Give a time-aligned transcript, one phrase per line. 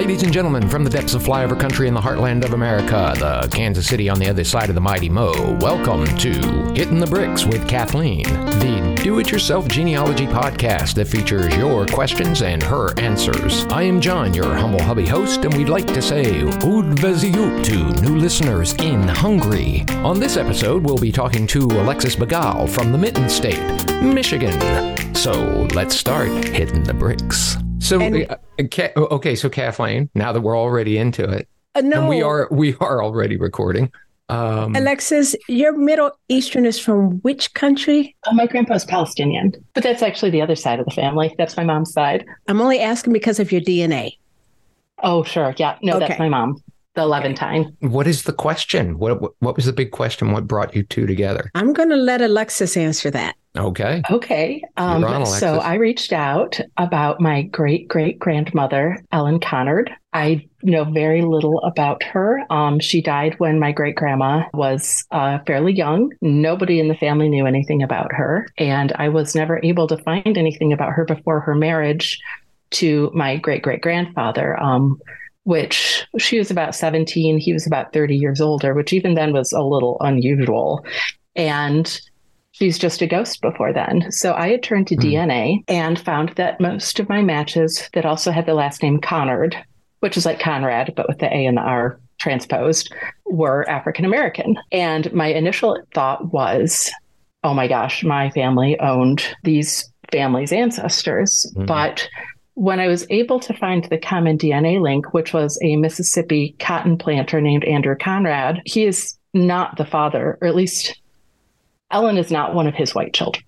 [0.00, 3.46] Ladies and gentlemen, from the depths of flyover country in the heartland of America, the
[3.54, 6.30] Kansas City on the other side of the mighty Mo, welcome to
[6.74, 12.40] Hitting the Bricks with Kathleen, the do it yourself genealogy podcast that features your questions
[12.40, 13.66] and her answers.
[13.66, 18.18] I am John, your humble hubby host, and we'd like to say Udveziyut to new
[18.18, 19.84] listeners in Hungary.
[19.96, 23.60] On this episode, we'll be talking to Alexis Bagale from the Mitten State,
[24.02, 25.14] Michigan.
[25.14, 27.58] So let's start hitting the bricks.
[27.80, 28.36] So, And- uh,
[29.10, 32.74] okay, so Kathleen, now that we're already into it, Uh, no, and we are we
[32.80, 33.90] are already recording.
[34.28, 38.14] Um, Alexis, your Middle Eastern is from which country?
[38.28, 41.34] Oh, my grandpa's Palestinian, but that's actually the other side of the family.
[41.38, 42.24] That's my mom's side.
[42.48, 44.18] I'm only asking because of your DNA.
[45.02, 45.54] Oh, sure.
[45.56, 45.76] Yeah.
[45.82, 46.06] No, Okay.
[46.08, 46.62] that's my mom,
[47.00, 47.76] the Levantine.
[47.80, 48.98] what is the question?
[48.98, 50.32] What what- what was the big question?
[50.32, 51.50] What brought you two together?
[51.54, 53.34] I'm going to let Alexis answer that.
[53.56, 54.62] Okay, Okay.
[54.76, 59.88] Um, on, so I reached out about my great great grandmother, Ellen Conard.
[60.12, 62.28] I know very little about her.
[62.50, 66.12] Um, she died when my great grandma was uh, fairly young.
[66.20, 68.46] Nobody in the family knew anything about her.
[68.56, 72.20] And I was never able to find anything about her before her marriage
[72.72, 74.56] to my great great grandfather.
[74.62, 75.00] Um,
[75.44, 79.52] which she was about 17, he was about 30 years older, which even then was
[79.52, 80.84] a little unusual.
[81.36, 82.00] And
[82.52, 84.10] she's just a ghost before then.
[84.10, 85.00] So I had turned to Hmm.
[85.00, 89.54] DNA and found that most of my matches that also had the last name Conard,
[90.00, 92.92] which is like Conrad, but with the A and the R transposed,
[93.26, 94.56] were African American.
[94.72, 96.90] And my initial thought was,
[97.44, 101.50] oh my gosh, my family owned these families' ancestors.
[101.56, 101.66] Mhm.
[101.66, 102.06] But
[102.54, 106.98] when I was able to find the common DNA link, which was a Mississippi cotton
[106.98, 111.00] planter named Andrew Conrad, he is not the father, or at least
[111.90, 113.44] Ellen is not one of his white children.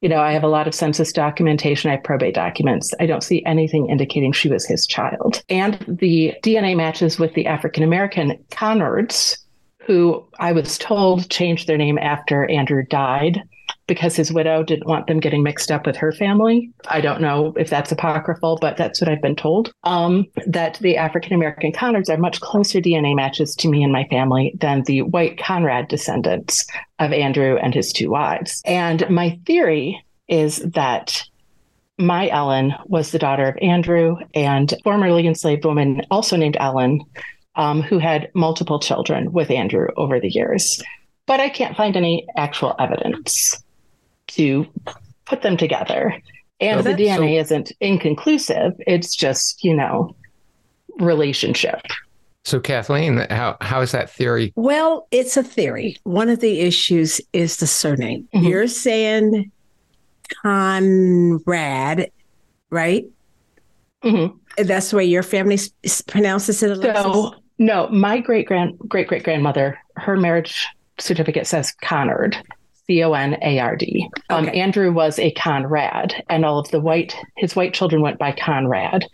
[0.00, 2.92] You know, I have a lot of census documentation, I have probate documents.
[2.98, 5.42] I don't see anything indicating she was his child.
[5.48, 9.38] And the DNA matches with the African American Conards,
[9.86, 13.42] who I was told changed their name after Andrew died
[13.92, 16.72] because his widow didn't want them getting mixed up with her family.
[16.88, 19.70] I don't know if that's apocryphal, but that's what I've been told.
[19.84, 24.04] Um, that the African American Conards are much closer DNA matches to me and my
[24.04, 26.64] family than the white Conrad descendants
[27.00, 28.62] of Andrew and his two wives.
[28.64, 31.22] And my theory is that
[31.98, 37.04] my Ellen was the daughter of Andrew and formerly enslaved woman, also named Ellen,
[37.56, 40.82] um, who had multiple children with Andrew over the years.
[41.26, 43.62] But I can't find any actual evidence
[44.34, 44.66] to
[45.26, 46.14] put them together.
[46.60, 48.72] And So the that- DNA so- isn't inconclusive.
[48.86, 50.14] It's just, you know,
[50.98, 51.80] relationship.
[52.44, 54.52] so Kathleen, how how is that theory?
[54.56, 55.96] Well, it's a theory.
[56.04, 58.28] One of the issues is the surname.
[58.34, 58.48] Mhm.
[58.48, 59.50] You're saying
[60.42, 62.10] Conrad,
[62.70, 63.04] right?
[64.04, 64.36] Mhm.
[64.58, 66.70] That's the way your family s- s- pronounces it.
[66.72, 67.02] Alexis?
[67.02, 70.66] So no, my great grand great great grandmother, her marriage
[70.98, 72.34] certificate says Conard,
[72.86, 74.08] C O N A R D.
[74.30, 74.60] Um, Okay.
[74.60, 79.04] Andrew was a Conrad, and all of the white his white children went by Conrad,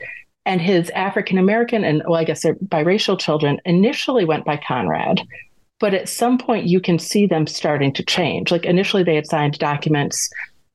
[0.46, 5.20] and his African American and well, I guess they're biracial children initially went by Conrad.
[5.80, 8.50] But at some point, you can see them starting to change.
[8.50, 10.28] Like initially, they had signed documents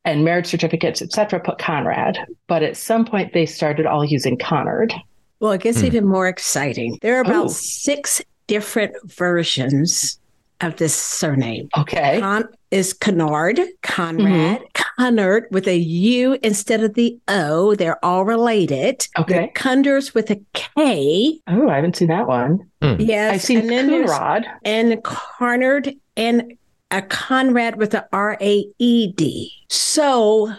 [0.06, 2.18] and marriage certificates, etc., put Conrad.
[2.48, 4.94] But at some point, they started all using Conard.
[5.42, 5.88] Well, it gets Hmm.
[5.88, 7.00] even more exciting.
[7.02, 7.50] There are about Oh.
[7.50, 10.20] six different versions
[10.64, 11.70] of this surname.
[11.78, 12.20] Okay.
[12.20, 14.64] Con is Conard, Conrad, Mm-hmm.
[14.98, 17.76] Connard with a U instead of the O.
[17.76, 19.08] They're all related.
[19.18, 19.52] Okay.
[19.56, 21.40] Cunders with a K.
[21.48, 22.60] Oh, I haven't seen that one.
[22.82, 23.34] Yes.
[23.36, 26.54] I've seen and then there's- and Carnard and
[26.92, 29.52] a Conrad with a R A E D.
[29.70, 30.52] So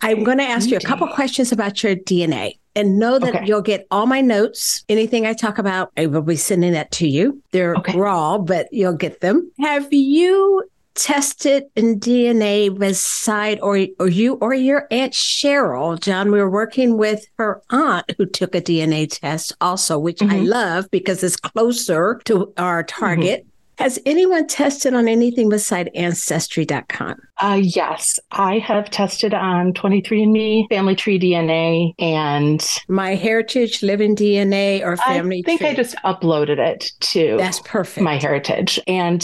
[0.00, 3.46] I'm going to ask you a couple questions about your DNA and know that Okay.
[3.46, 4.84] you'll get all my notes.
[4.88, 7.42] Anything I talk about, I will be sending that to you.
[7.52, 7.96] They're Okay.
[7.96, 9.50] raw, but you'll get them.
[9.60, 10.62] Have you
[10.94, 16.30] tested in DNA beside or or you or your aunt Cheryl, John?
[16.30, 20.48] We were working with her aunt who took a DNA test also, which I Mhm.
[20.48, 23.46] love because it's closer to our target.
[23.82, 27.16] Has anyone tested on anything beside ancestry.com?
[27.38, 34.96] Uh, yes, I have tested on 23andMe, Family Tree DNA, and MyHeritage, living DNA, or
[34.98, 35.70] family I think tree?
[35.70, 38.06] I just uploaded it to That's perfect.
[38.06, 38.78] MyHeritage.
[38.86, 39.20] And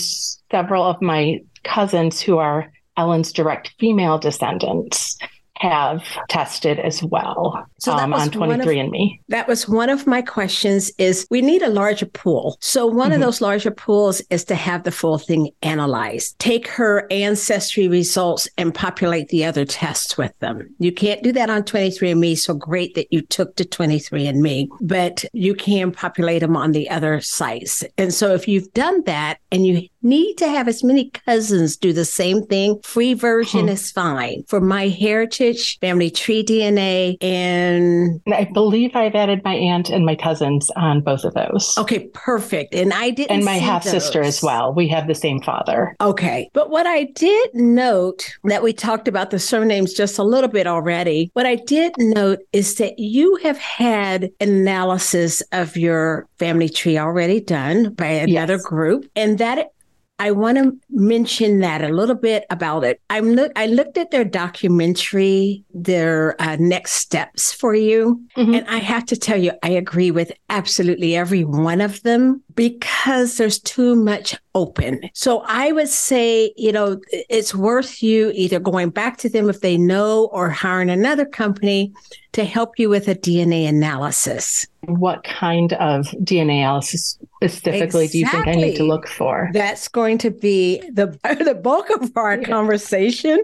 [0.51, 5.17] several of my cousins who are Ellen's direct female descendants
[5.59, 9.21] have tested as well so um, on 23andMe.
[9.29, 12.57] That was one of my questions is we need a larger pool.
[12.61, 13.15] So one mm-hmm.
[13.15, 16.39] of those larger pools is to have the full thing analyzed.
[16.39, 20.75] Take her ancestry results and populate the other tests with them.
[20.79, 22.39] You can't do that on 23andMe.
[22.39, 27.21] So great that you took to 23andMe, but you can populate them on the other
[27.21, 27.85] sites.
[27.97, 31.93] And so if you've done that and you need to have as many cousins do
[31.93, 33.69] the same thing, free version hmm.
[33.69, 34.45] is fine.
[34.49, 40.15] For my heritage, family tree DNA, and I believe I've added my aunt and my
[40.15, 41.77] cousins on both of those.
[41.79, 42.75] Okay, perfect.
[42.75, 44.73] And I didn't And my half sister as well.
[44.73, 45.97] We have the same father.
[46.01, 46.51] Okay.
[46.53, 50.67] But what I did note that we talked about the surnames just a little bit
[50.67, 56.99] already, what I did note is that you have had analysis of your family tree
[56.99, 58.65] already done by another yes.
[58.65, 59.71] group, and that
[60.21, 63.01] I want to mention that a little bit about it.
[63.09, 63.53] I'm look.
[63.55, 68.55] I looked at their documentary, their uh, next steps for you, mm-hmm.
[68.55, 73.37] and I have to tell you, I agree with absolutely every one of them because
[73.37, 75.09] there's too much open.
[75.15, 79.61] So I would say, you know, it's worth you either going back to them if
[79.61, 81.93] they know, or hiring another company
[82.33, 88.09] to help you with a DNA analysis what kind of DNA analysis specifically exactly.
[88.09, 89.51] do you think I need to look for?
[89.53, 91.07] That's going to be the
[91.45, 92.47] the bulk of our yeah.
[92.47, 93.39] conversation.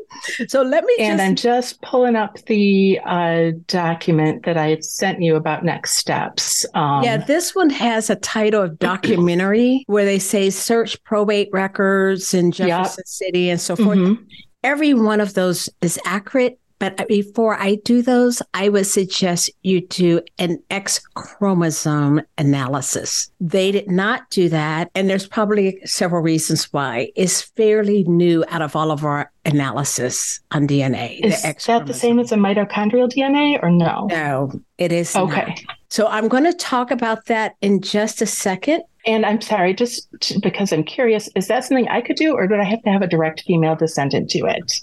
[0.48, 0.94] So let me.
[0.98, 1.28] And just...
[1.28, 6.64] I'm just pulling up the uh, document that I had sent you about next steps.
[6.74, 12.34] Um, yeah, this one has a title of documentary where they say search probate records
[12.34, 13.06] in Jefferson yep.
[13.06, 13.98] City and so forth.
[13.98, 14.22] Mm-hmm.
[14.62, 19.86] Every one of those is accurate but before I do those, I would suggest you
[19.86, 23.30] do an X chromosome analysis.
[23.40, 24.90] They did not do that.
[24.94, 27.10] And there's probably several reasons why.
[27.16, 31.20] It's fairly new out of all of our analysis on DNA.
[31.24, 34.06] Is that the same as a mitochondrial DNA or no?
[34.10, 35.14] No, it is.
[35.14, 35.54] Okay.
[35.66, 35.73] Not.
[35.88, 38.82] So I'm going to talk about that in just a second.
[39.06, 40.08] And I'm sorry, just
[40.40, 43.02] because I'm curious, is that something I could do, or do I have to have
[43.02, 44.80] a direct female descendant do it?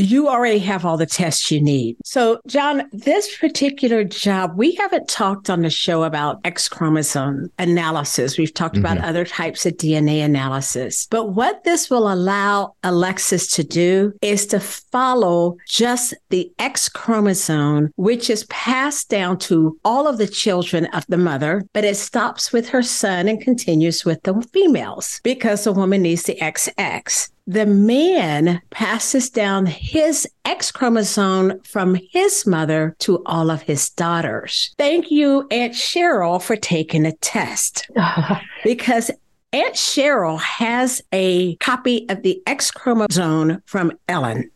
[0.00, 1.96] You already have all the tests you need.
[2.04, 8.38] So, John, this particular job, we haven't talked on the show about X chromosome analysis.
[8.38, 8.84] We've talked mm-hmm.
[8.86, 11.06] about other types of DNA analysis.
[11.10, 17.92] But what this will allow Alexis to do is to follow just the X chromosome,
[17.96, 22.52] which is passed down to all of the children of the mother, but it stops
[22.52, 27.66] with her son and continues with the females because the woman needs the XX the
[27.66, 34.72] man passes down his X chromosome from his mother to all of his daughters.
[34.78, 37.90] Thank you, Aunt Cheryl, for taking a test
[38.64, 39.10] because
[39.52, 44.48] Aunt Cheryl has a copy of the X chromosome from Ellen.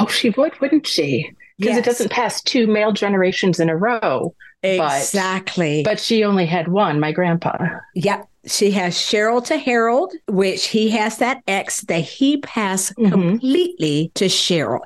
[0.00, 1.30] Oh, she would, wouldn't she?
[1.58, 1.78] Because yes.
[1.78, 4.34] it doesn't pass two male generations in a row.
[4.62, 5.82] Exactly.
[5.82, 7.58] But, but she only had one, my grandpa.
[7.94, 13.10] Yep she has Cheryl to Harold, which he has that X that he passed mm-hmm.
[13.10, 14.80] completely to Cheryl.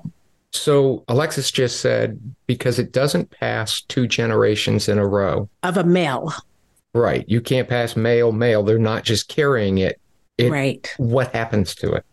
[0.53, 5.85] So Alexis just said because it doesn't pass two generations in a row of a
[5.85, 6.33] male.
[6.95, 7.25] Right.
[7.29, 8.63] You can't pass male, male.
[8.63, 10.01] They're not just carrying it.
[10.39, 10.95] it right.
[10.97, 12.05] What happens to it?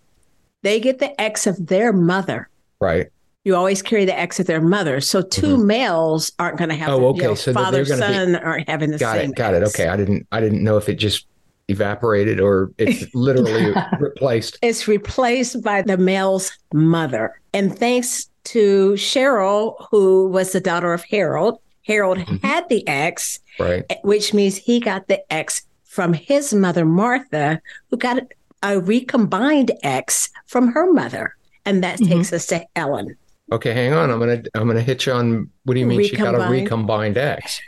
[0.61, 2.49] They get the X of their mother.
[2.81, 3.07] Right.
[3.45, 5.01] You always carry the X of their mother.
[5.01, 5.67] So 2 mm-hmm.
[5.67, 6.89] males aren't going to have.
[6.89, 7.23] Oh, okay.
[7.23, 8.37] You know, so father son be...
[8.39, 9.31] aren't having the got same.
[9.31, 9.79] Got it, got X.
[9.79, 9.81] it.
[9.81, 10.27] Okay, I didn't.
[10.31, 11.27] I didn't know if it just
[11.73, 14.57] evaporated or it's literally replaced?
[14.61, 17.39] It's replaced by the male's mother.
[17.53, 22.45] And thanks to Cheryl, who was the daughter of Harold, Harold mm-hmm.
[22.45, 23.83] had the X, right.
[24.03, 28.23] which means he got the X from his mother, Martha, who got
[28.63, 31.35] a recombined X from her mother.
[31.65, 32.13] And that mm-hmm.
[32.13, 33.15] takes us to Ellen.
[33.51, 34.09] Okay, hang on.
[34.09, 36.35] I'm gonna I'm gonna hit you on what do you mean recombined.
[36.35, 37.61] she got a recombined X?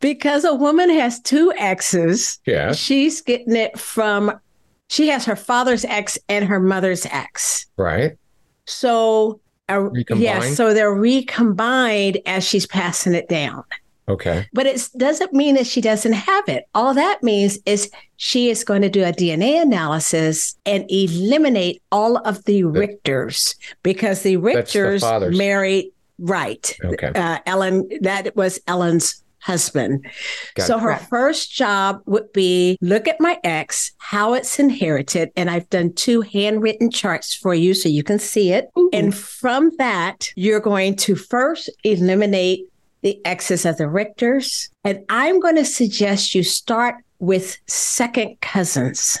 [0.00, 2.38] Because a woman has two exes.
[2.46, 2.72] Yeah.
[2.72, 4.38] She's getting it from,
[4.88, 7.66] she has her father's ex and her mother's ex.
[7.76, 8.16] Right.
[8.66, 13.64] So, uh, yeah, so they're recombined as she's passing it down.
[14.08, 14.48] Okay.
[14.54, 16.66] But it doesn't mean that she doesn't have it.
[16.74, 22.16] All that means is she is going to do a DNA analysis and eliminate all
[22.18, 26.74] of the Richters because the Richters the married, right.
[26.82, 27.12] Okay.
[27.14, 30.06] Uh, Ellen, that was Ellen's husband.
[30.54, 30.80] Got so it.
[30.80, 35.30] her first job would be look at my X, how it's inherited.
[35.36, 38.68] And I've done two handwritten charts for you so you can see it.
[38.78, 38.90] Ooh.
[38.92, 42.66] And from that, you're going to first eliminate
[43.02, 44.70] the X's of the Richters.
[44.84, 49.18] And I'm going to suggest you start with second cousins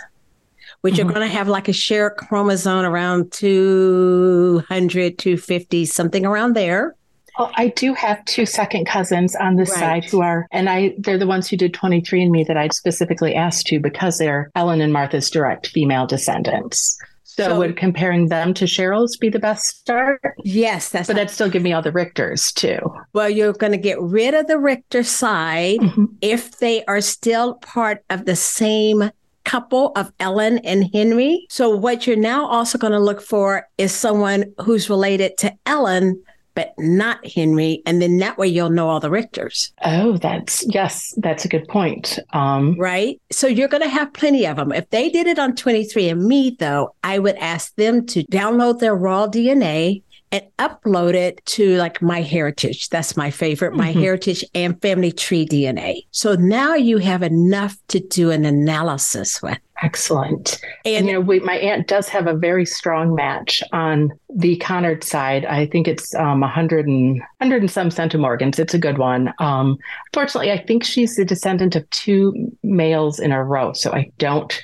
[0.80, 1.06] which mm-hmm.
[1.06, 6.94] you're going to have like a shared chromosome around 200, 250, something around there.
[7.38, 9.78] Well, I do have two second cousins on this right.
[9.78, 13.66] side who are, and I, they're the ones who did 23andMe that I specifically asked
[13.68, 16.98] to because they're Ellen and Martha's direct female descendants.
[17.22, 20.20] So, so, would comparing them to Cheryl's be the best start?
[20.42, 21.06] Yes, that's.
[21.06, 22.80] But that'd still give me all the Richters too.
[23.12, 26.06] Well, you're going to get rid of the Richter side mm-hmm.
[26.20, 29.12] if they are still part of the same
[29.44, 31.46] couple of Ellen and Henry.
[31.48, 36.20] So what you're now also going to look for is someone who's related to Ellen
[36.58, 37.84] but not Henry.
[37.86, 39.70] And then that way you'll know all the Richters.
[39.84, 42.18] Oh, that's, yes, that's a good point.
[42.32, 43.20] Um, right.
[43.30, 44.72] So you're going to have plenty of them.
[44.72, 49.28] If they did it on 23andMe, though, I would ask them to download their raw
[49.28, 53.98] DNA and upload it to like MyHeritage That's my favorite, mm-hmm.
[53.98, 56.06] MyHeritage and family tree DNA.
[56.10, 59.58] So now you have enough to do an analysis with.
[59.80, 60.60] Excellent.
[60.84, 64.58] And, and you know, we, my aunt does have a very strong match on the
[64.58, 65.44] Conard side.
[65.44, 68.58] I think it's um, 100 and 100 and some centimorgans.
[68.58, 69.32] It's a good one.
[69.38, 69.78] Um,
[70.12, 73.72] fortunately, I think she's the descendant of two males in a row.
[73.72, 74.60] So I don't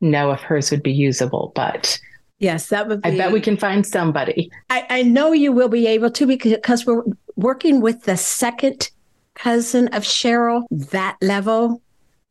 [0.00, 1.98] know if hers would be usable, but
[2.42, 3.08] Yes, that would be.
[3.08, 4.50] I bet we can find somebody.
[4.68, 7.04] I, I know you will be able to because we're
[7.36, 8.90] working with the second
[9.34, 11.80] cousin of Cheryl, that level.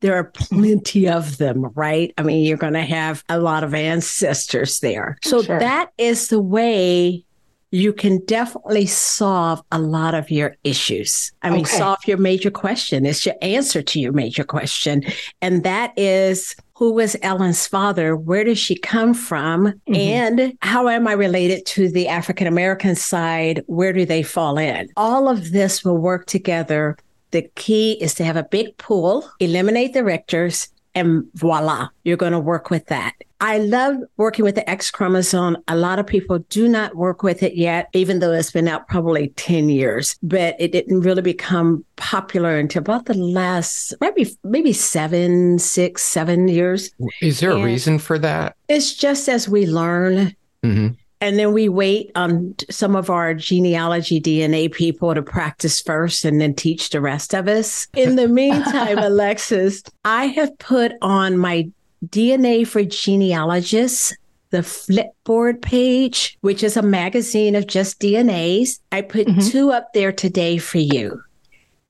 [0.02, 2.14] There are plenty of them, right?
[2.18, 5.18] I mean, you're going to have a lot of ancestors there.
[5.24, 5.60] So sure.
[5.60, 7.24] that is the way
[7.70, 11.32] you can definitely solve a lot of your issues.
[11.42, 11.78] I mean, okay.
[11.78, 13.06] solve your major question.
[13.06, 15.04] It's your answer to your major question.
[15.42, 18.16] And that is who was Ellen's father?
[18.16, 19.66] Where does she come from?
[19.68, 19.94] Mm-hmm.
[19.94, 23.64] And how am I related to the African American side?
[23.68, 24.90] Where do they fall in?
[24.98, 26.98] All of this will work together.
[27.30, 32.32] The key is to have a big pool, eliminate the Richters, and voila, you're going
[32.32, 33.14] to work with that.
[33.40, 35.58] I love working with the X chromosome.
[35.68, 38.88] A lot of people do not work with it yet, even though it's been out
[38.88, 44.74] probably 10 years, but it didn't really become popular until about the last maybe maybe
[44.74, 46.92] seven, six, seven years.
[47.22, 48.56] Is there and a reason for that?
[48.70, 50.36] It's just as we learn.
[50.64, 50.90] Mm-hmm.
[51.22, 56.42] And then we wait on some of our genealogy DNA people to practice first and
[56.42, 57.88] then teach the rest of us.
[57.96, 61.70] In the meantime, Alexis, I have put on my
[62.08, 64.16] DNA for Genealogists,
[64.50, 68.80] the Flipboard page, which is a magazine of just DNAs.
[68.92, 69.48] I put mm-hmm.
[69.48, 71.22] two up there today for you.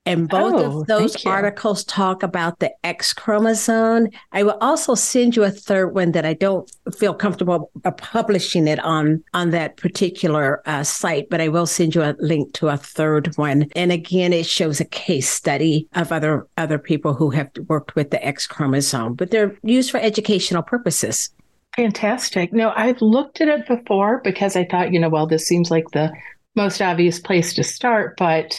[0.04, 4.08] And both oh, of those articles talk about the X chromosome.
[4.32, 6.68] I will also send you a third one that I don't
[6.98, 12.02] feel comfortable publishing it on on that particular uh, site, but I will send you
[12.02, 13.68] a link to a third one.
[13.76, 18.10] And again, it shows a case study of other other people who have worked with
[18.10, 21.30] the X chromosome, but they're used for educational purposes.
[21.76, 22.52] Fantastic.
[22.52, 25.88] No, I've looked at it before because I thought, you know, well, this seems like
[25.92, 26.12] the
[26.54, 28.58] most obvious place to start, but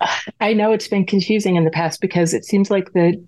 [0.40, 3.22] I know it's been confusing in the past because it seems like the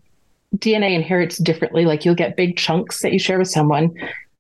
[0.56, 1.84] DNA inherits differently.
[1.84, 3.94] Like you'll get big chunks that you share with someone,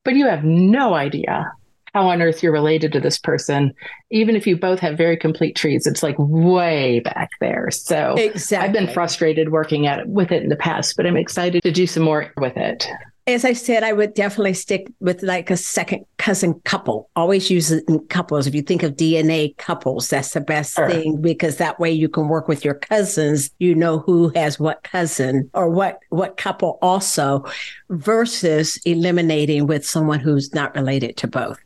[0.04, 1.50] but you have no idea
[1.94, 3.74] how on earth you're related to this person.
[4.10, 7.70] Even if you both have very complete trees, it's like way back there.
[7.70, 8.66] So exactly.
[8.66, 11.70] I've been frustrated working at it with it in the past, but I'm excited to
[11.70, 12.88] do some more with it
[13.26, 17.08] as I said, I would definitely stick with like a second cousin couple.
[17.14, 18.46] Always use it in couples.
[18.46, 20.90] If you think of DNA couples, that's the best sure.
[20.90, 23.50] thing because that way you can work with your cousins.
[23.58, 27.44] You know who has what cousin or what what couple also,
[27.90, 31.58] versus eliminating with someone who's not related to both.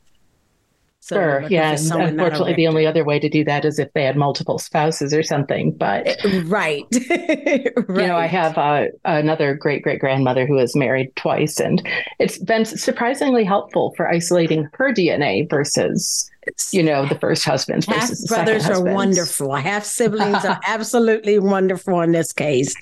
[1.07, 1.47] So sure.
[1.49, 1.71] Yeah.
[1.71, 5.23] unfortunately, the only other way to do that is if they had multiple spouses or
[5.23, 5.71] something.
[5.71, 6.85] But eh, right.
[6.91, 7.73] right.
[7.89, 11.81] You know, I have uh, another great great grandmother who is married twice, and
[12.19, 16.29] it's been surprisingly helpful for isolating her DNA versus
[16.73, 22.01] you know the first husbands half versus brothers are wonderful half siblings are absolutely wonderful
[22.03, 22.73] in this case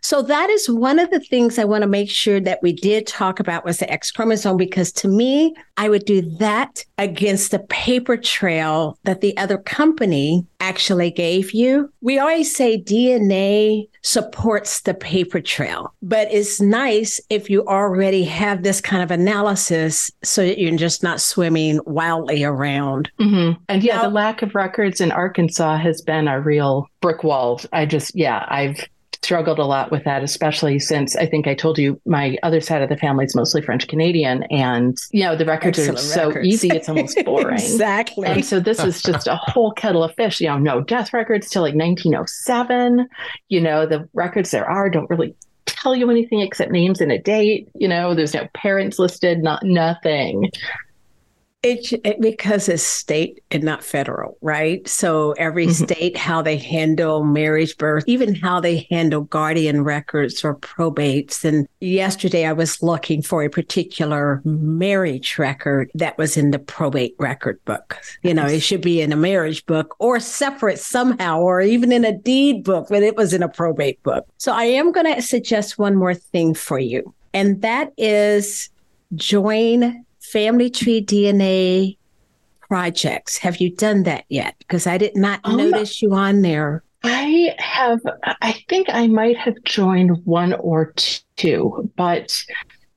[0.00, 3.06] so that is one of the things I want to make sure that we did
[3.06, 7.60] talk about was the X chromosome, because to me, I would do that against the
[7.60, 11.90] paper trail that the other company actually gave you.
[12.00, 18.62] We always say DNA supports the paper trail, but it's nice if you already have
[18.62, 23.10] this kind of analysis so that you're just not swimming wildly around.
[23.20, 23.60] Mm-hmm.
[23.68, 27.60] And yeah, now, the lack of records in Arkansas has been a real brick wall.
[27.72, 28.86] I just, yeah, I've
[29.22, 32.82] struggled a lot with that, especially since I think I told you my other side
[32.82, 34.44] of the family is mostly French Canadian.
[34.44, 36.48] And, you know, the records Excellent are so records.
[36.48, 37.54] easy, it's almost boring.
[37.54, 38.26] exactly.
[38.26, 40.40] And so this is just a whole kettle of fish.
[40.40, 43.06] You know, no death records till like 1907.
[43.48, 45.34] You know, the records there are don't really
[45.66, 47.68] tell you anything except names and a date.
[47.74, 50.50] You know, there's no parents listed, not nothing.
[51.62, 54.88] It, it, because it's state and not federal, right?
[54.88, 55.84] So every mm-hmm.
[55.84, 61.44] state, how they handle marriage, birth, even how they handle guardian records or probates.
[61.44, 67.14] And yesterday, I was looking for a particular marriage record that was in the probate
[67.18, 67.98] record book.
[68.22, 72.06] You know, it should be in a marriage book or separate somehow, or even in
[72.06, 74.26] a deed book, but it was in a probate book.
[74.38, 78.70] So I am going to suggest one more thing for you, and that is
[79.14, 81.96] join family tree DNA
[82.60, 83.36] projects.
[83.38, 84.54] Have you done that yet?
[84.58, 86.82] Because I did not um, notice you on there.
[87.02, 88.00] I have,
[88.42, 90.92] I think I might have joined one or
[91.36, 92.44] two, but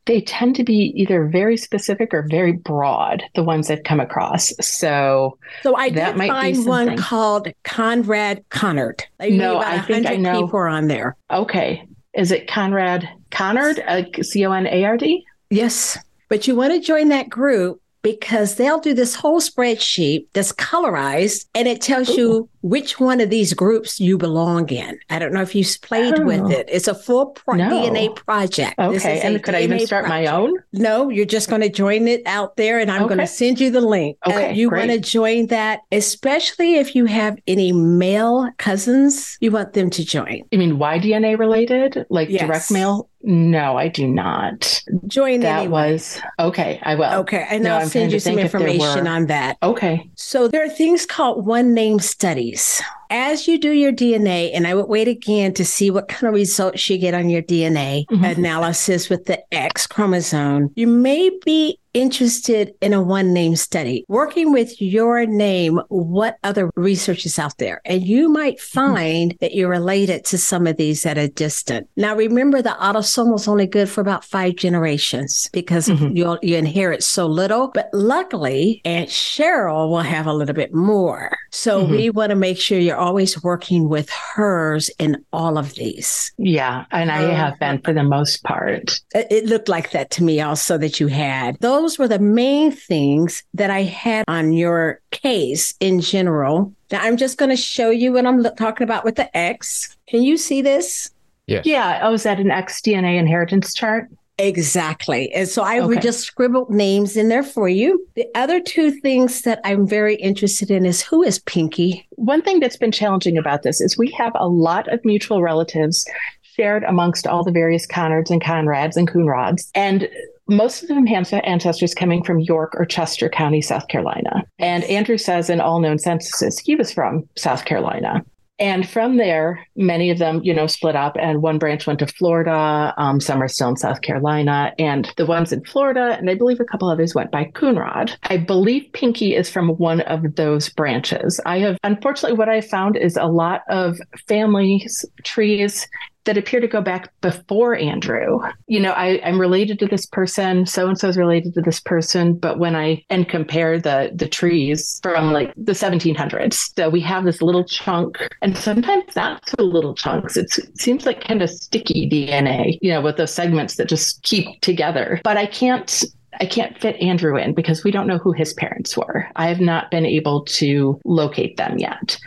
[0.05, 4.51] they tend to be either very specific or very broad, the ones I've come across.
[4.59, 9.01] So, so I did find one called Conrad Conard.
[9.21, 10.41] No, I think I know.
[10.41, 11.15] People are on there.
[11.31, 11.87] Okay.
[12.13, 13.79] Is it Conrad Conard?
[13.87, 15.25] Uh, C O N A R D?
[15.49, 15.97] Yes.
[16.33, 21.45] But you want to join that group because they'll do this whole spreadsheet that's colorized
[21.53, 22.17] and it tells Ooh.
[22.17, 24.97] you which one of these groups you belong in.
[25.09, 26.25] I don't know if you've played oh.
[26.25, 26.67] with it.
[26.71, 27.69] It's a full pro- no.
[27.69, 28.79] DNA project.
[28.79, 29.21] Okay.
[29.21, 30.25] And could DNA I even start project.
[30.25, 30.55] my own?
[30.71, 33.15] No, you're just going to join it out there and I'm okay.
[33.15, 34.17] going to send you the link.
[34.25, 34.49] Uh, okay.
[34.49, 39.73] Uh, you want to join that, especially if you have any male cousins, you want
[39.73, 40.43] them to join.
[40.51, 42.05] You mean Y DNA related?
[42.09, 42.41] Like yes.
[42.41, 43.09] direct mail?
[43.25, 44.83] No, I do not.
[45.07, 45.93] Join that anyway.
[45.93, 46.79] was okay.
[46.83, 47.21] I will.
[47.21, 49.57] Okay, and no, I'll send you some information on that.
[49.63, 50.09] Okay.
[50.15, 52.81] So there are things called one name studies
[53.13, 56.33] as you do your DNA, and I would wait again to see what kind of
[56.33, 58.23] results you get on your DNA mm-hmm.
[58.23, 64.51] analysis with the X chromosome, you may be interested in a one name study, working
[64.51, 67.81] with your name, what other research is out there?
[67.85, 68.79] And you might mm-hmm.
[68.79, 69.37] find mm-hmm.
[69.41, 71.87] that you're related to some of these that are distant.
[71.95, 76.15] Now, remember the autosomal is only good for about five generations because mm-hmm.
[76.15, 77.69] you you inherit so little.
[77.69, 81.31] But luckily, Aunt Cheryl will have a little bit more.
[81.51, 81.91] So mm-hmm.
[81.91, 86.31] we want to make sure you're always working with hers in all of these.
[86.37, 86.85] Yeah.
[86.91, 88.99] And I um, have been for the most part.
[89.13, 91.57] It looked like that to me also that you had.
[91.59, 96.73] Those were the main things that I had on your case in general.
[96.91, 99.97] Now I'm just going to show you what I'm talking about with the X.
[100.07, 101.09] Can you see this?
[101.45, 101.61] Yeah.
[101.65, 101.99] Yeah.
[102.03, 104.09] Oh, is that an X DNA inheritance chart?
[104.37, 105.31] Exactly.
[105.33, 105.99] And so I okay.
[105.99, 108.05] just scribble names in there for you.
[108.15, 112.07] The other two things that I'm very interested in is who is Pinky?
[112.11, 116.05] One thing that's been challenging about this is we have a lot of mutual relatives
[116.41, 119.69] shared amongst all the various Conards and Conrads and Coonrods.
[119.75, 120.09] And
[120.47, 124.43] most of them have ancestors coming from York or Chester County, South Carolina.
[124.59, 128.23] And Andrew says in all known censuses, he was from South Carolina.
[128.59, 132.07] And from there, many of them, you know, split up, and one branch went to
[132.07, 132.93] Florida.
[132.97, 136.59] Um, some are still in South Carolina, and the ones in Florida, and I believe
[136.59, 138.15] a couple others went by Coonrod.
[138.23, 141.41] I believe Pinky is from one of those branches.
[141.47, 145.87] I have, unfortunately, what I found is a lot of families, trees,
[146.25, 148.39] that appear to go back before Andrew.
[148.67, 151.79] You know, I, I'm related to this person, so and so is related to this
[151.79, 157.01] person, but when I and compare the the trees from like the 1700s, so we
[157.01, 160.37] have this little chunk, and sometimes not so little chunks.
[160.37, 164.21] It's, it seems like kind of sticky DNA, you know, with those segments that just
[164.23, 165.19] keep together.
[165.23, 166.03] But I can't
[166.39, 169.27] I can't fit Andrew in because we don't know who his parents were.
[169.35, 172.17] I have not been able to locate them yet.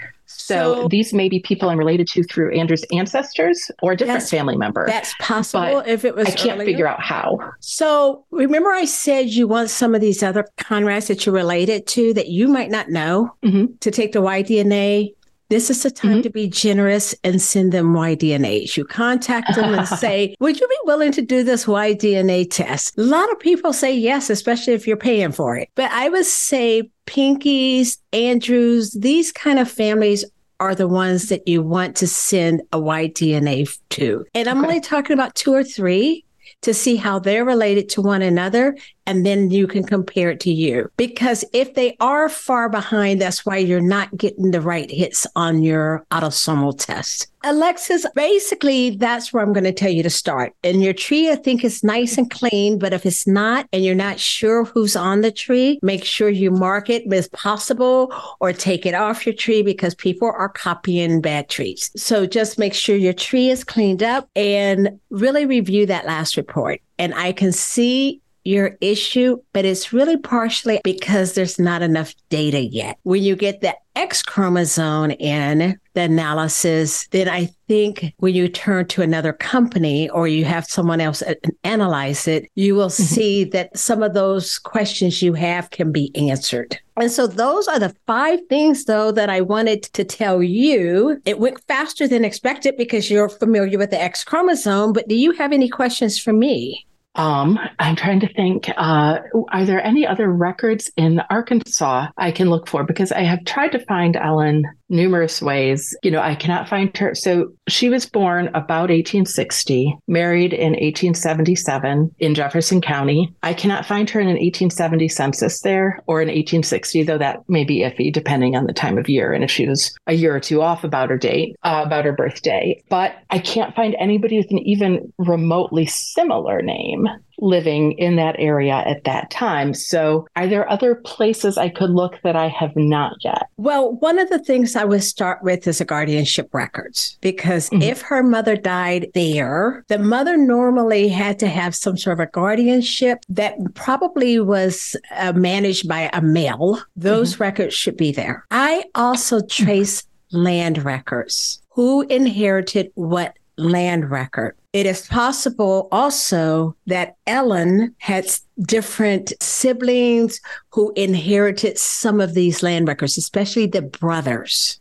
[0.47, 4.23] So, so, these may be people I'm related to through Andrew's ancestors or a different
[4.23, 4.87] family member.
[4.87, 6.29] That's possible if it was.
[6.29, 6.67] I can't earlier.
[6.67, 7.39] figure out how.
[7.61, 12.15] So remember, I said you want some of these other Conrads that you're related to
[12.15, 13.75] that you might not know mm-hmm.
[13.81, 15.13] to take the Y DNA.
[15.49, 16.21] This is the time mm-hmm.
[16.23, 18.77] to be generous and send them Y-DNAs.
[18.77, 22.99] You contact them and say, Would you be willing to do this Y-DNA test?
[22.99, 25.69] A lot of people say yes, especially if you're paying for it.
[25.77, 30.25] But I would say Pinkies, Andrews, these kind of families
[30.61, 34.25] are the ones that you want to send a Y-DNA to.
[34.35, 34.67] And I'm okay.
[34.67, 36.25] only talking about two or three
[36.63, 40.53] to see how they're related to one another and then you can compare it to
[40.53, 40.91] you.
[40.97, 45.63] Because if they are far behind, that's why you're not getting the right hits on
[45.63, 47.29] your autosomal test.
[47.47, 50.53] Alexis, basically, that's where I'm going to tell you to start.
[50.65, 52.79] And your tree, I think, is nice and clean.
[52.79, 56.51] But if it's not, and you're not sure who's on the tree, make sure you
[56.51, 61.49] mark it as possible or take it off your tree because people are copying bad
[61.49, 61.91] trees.
[61.97, 66.81] So just make sure your tree is cleaned up and really review that last report.
[66.99, 72.61] And I can see your issue, but it's really partially because there's not enough data
[72.61, 72.97] yet.
[73.03, 78.87] When you get the X chromosome in the analysis, then I think when you turn
[78.89, 81.23] to another company or you have someone else
[81.65, 83.03] analyze it, you will mm-hmm.
[83.03, 86.79] see that some of those questions you have can be answered.
[86.99, 91.21] And so those are the five things, though, that I wanted to tell you.
[91.25, 95.33] It went faster than expected because you're familiar with the X chromosome, but do you
[95.33, 96.87] have any questions for me?
[97.17, 98.71] Um, I'm trying to think.
[98.77, 102.85] Uh, are there any other records in Arkansas I can look for?
[102.85, 105.97] Because I have tried to find Ellen numerous ways.
[106.03, 107.15] You know, I cannot find her.
[107.15, 113.35] So she was born about 1860, married in 1877 in Jefferson County.
[113.43, 117.65] I cannot find her in an 1870 census there or in 1860, though that may
[117.65, 120.41] be iffy depending on the time of year and if she was a year or
[120.41, 122.81] two off about her date, uh, about her birthday.
[122.89, 128.83] But I can't find anybody with an even remotely similar name living in that area
[128.87, 129.75] at that time.
[129.75, 133.49] So, are there other places I could look that I have not yet?
[133.57, 137.83] Well, one of the things I would start with is a guardianship records because mm-hmm.
[137.83, 142.31] if her mother died there, the mother normally had to have some sort of a
[142.31, 146.81] guardianship that probably was uh, managed by a male.
[146.97, 147.43] Those mm-hmm.
[147.43, 148.45] records should be there.
[148.51, 150.39] I also trace mm-hmm.
[150.39, 151.63] land records.
[151.71, 154.57] Who inherited what land record?
[154.77, 158.27] It is possible also that Ellen had
[158.61, 164.79] different siblings who inherited some of these land records, especially the brothers.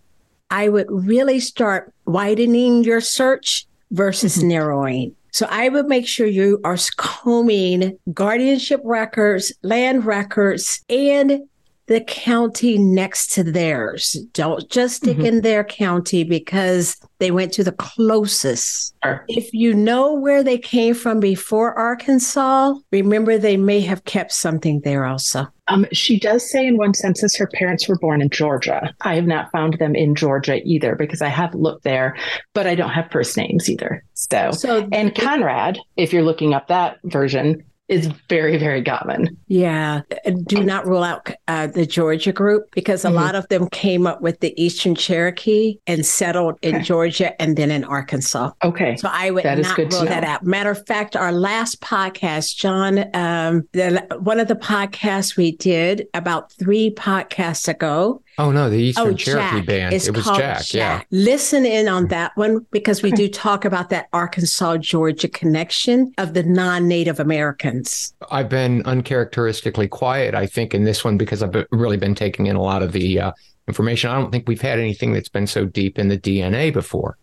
[0.51, 4.49] I would really start widening your search versus mm-hmm.
[4.49, 5.15] narrowing.
[5.31, 11.47] So I would make sure you are combing guardianship records, land records, and
[11.88, 14.17] the county next to theirs.
[14.34, 15.26] Don't just stick mm-hmm.
[15.26, 18.95] in their county because they went to the closest.
[19.04, 19.24] Sure.
[19.28, 24.82] If you know where they came from before Arkansas, remember they may have kept something
[24.82, 25.48] there also.
[25.67, 28.93] Um, she does say in one census her parents were born in Georgia.
[29.02, 32.15] I have not found them in Georgia either because I have looked there,
[32.54, 34.04] but I don't have first names either.
[34.13, 39.38] So, so and Conrad, if you're looking up that version, is very, very common.
[39.48, 40.02] Yeah.
[40.48, 43.17] Do not rule out uh, the Georgia group because a mm-hmm.
[43.17, 46.84] lot of them came up with the Eastern Cherokee and settled in okay.
[46.84, 48.52] Georgia and then in Arkansas.
[48.63, 48.98] Okay.
[48.98, 50.43] So I would that not rule that out.
[50.43, 56.08] Matter of fact, our last podcast, John, um, the, one of the podcasts we did
[56.13, 59.65] about three podcasts ago, Oh no, the Eastern oh, Cherokee Jack.
[59.65, 59.93] Band.
[59.93, 61.04] It was Jack, Jack, Yeah.
[61.12, 66.34] Listen in on that one because we do talk about that Arkansas Georgia connection of
[66.34, 68.13] the non-Native Americans.
[68.32, 72.58] I've been uncharacteristically quiet, I think, in this one because I've really been taking in
[72.58, 73.32] a lot of the uh,
[73.67, 74.10] information.
[74.10, 77.17] I don't think we've had anything that's been so deep in the DNA before.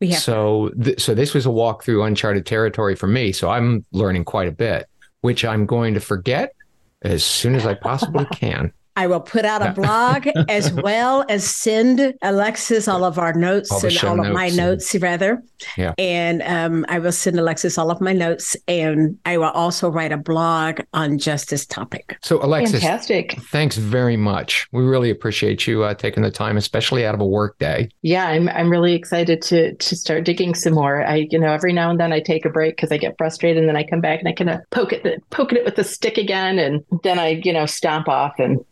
[0.00, 0.22] We have.
[0.22, 3.32] So, th- so this was a walk through uncharted territory for me.
[3.32, 4.86] So I'm learning quite a bit,
[5.20, 6.54] which I'm going to forget
[7.02, 8.72] as soon as I possibly can.
[8.96, 13.70] I will put out a blog as well as send Alexis all of our notes
[13.72, 15.42] all and all of my notes, rather.
[15.76, 15.94] Yeah.
[15.98, 20.12] And um, I will send Alexis all of my notes, and I will also write
[20.12, 22.16] a blog on just this topic.
[22.22, 23.40] So, Alexis, fantastic!
[23.50, 24.68] Thanks very much.
[24.72, 27.88] We really appreciate you uh, taking the time, especially out of a work day.
[28.02, 31.04] Yeah, I'm I'm really excited to to start digging some more.
[31.04, 33.58] I you know every now and then I take a break because I get frustrated,
[33.58, 35.84] and then I come back and I kind of poke it poke it with the
[35.84, 38.64] stick again, and then I you know stomp off and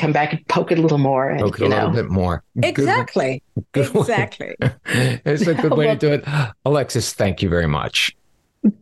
[0.00, 1.28] come back and poke it a little more.
[1.28, 1.76] And, poke it a know.
[1.76, 2.42] little bit more.
[2.62, 3.42] Exactly.
[3.72, 4.54] Good, good exactly.
[4.86, 6.24] it's a good way to do it.
[6.64, 8.16] Alexis, thank you very much.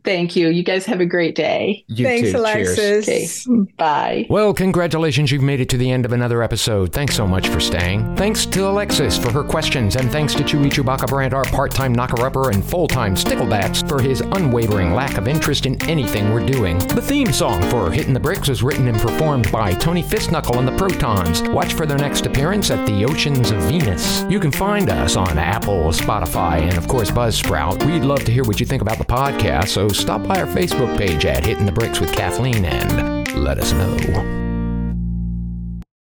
[0.02, 0.48] Thank you.
[0.48, 1.84] You guys have a great day.
[1.86, 2.38] You Thanks, too.
[2.38, 3.06] Alexis.
[3.06, 3.46] Cheers.
[3.48, 3.72] Okay.
[3.76, 4.26] Bye.
[4.28, 5.30] Well, congratulations.
[5.30, 6.92] You've made it to the end of another episode.
[6.92, 8.16] Thanks so much for staying.
[8.16, 11.92] Thanks to Alexis for her questions, and thanks to Chewey Chewbacca Brandt, our part time
[11.94, 16.44] knocker upper and full time sticklebacks, for his unwavering lack of interest in anything we're
[16.46, 16.78] doing.
[16.78, 20.66] The theme song for Hitting the Bricks was written and performed by Tony Fistknuckle and
[20.66, 21.42] the Protons.
[21.50, 24.24] Watch for their next appearance at the Oceans of Venus.
[24.28, 27.84] You can find us on Apple, Spotify, and of course Buzzsprout.
[27.86, 30.96] We'd love to hear what you think about the podcast, so stop by our Facebook
[30.96, 34.47] page at Hitting the Bricks with Kathleen and let us know.